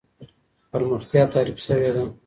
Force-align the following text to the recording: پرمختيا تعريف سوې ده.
پرمختيا 0.71 1.23
تعريف 1.33 1.57
سوې 1.67 1.91
ده. 1.95 2.03